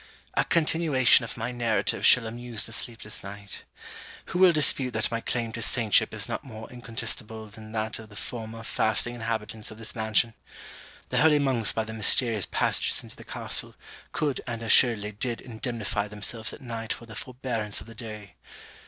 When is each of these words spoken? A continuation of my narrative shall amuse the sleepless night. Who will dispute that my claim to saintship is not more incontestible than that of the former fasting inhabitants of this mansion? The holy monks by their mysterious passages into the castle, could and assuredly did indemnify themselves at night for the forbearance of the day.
A 0.33 0.43
continuation 0.43 1.23
of 1.25 1.37
my 1.37 1.51
narrative 1.51 2.03
shall 2.07 2.25
amuse 2.25 2.65
the 2.65 2.71
sleepless 2.73 3.21
night. 3.21 3.65
Who 4.29 4.39
will 4.39 4.51
dispute 4.51 4.93
that 4.95 5.11
my 5.11 5.21
claim 5.21 5.51
to 5.51 5.61
saintship 5.61 6.11
is 6.11 6.27
not 6.27 6.43
more 6.43 6.67
incontestible 6.71 7.45
than 7.49 7.71
that 7.73 7.99
of 7.99 8.09
the 8.09 8.15
former 8.15 8.63
fasting 8.63 9.13
inhabitants 9.13 9.69
of 9.69 9.77
this 9.77 9.93
mansion? 9.93 10.33
The 11.09 11.19
holy 11.21 11.37
monks 11.37 11.71
by 11.71 11.83
their 11.83 11.93
mysterious 11.95 12.47
passages 12.47 13.03
into 13.03 13.15
the 13.15 13.23
castle, 13.23 13.75
could 14.11 14.41
and 14.47 14.63
assuredly 14.63 15.11
did 15.11 15.39
indemnify 15.39 16.07
themselves 16.07 16.51
at 16.51 16.61
night 16.61 16.93
for 16.93 17.05
the 17.05 17.13
forbearance 17.15 17.79
of 17.79 17.85
the 17.85 17.93
day. 17.93 18.33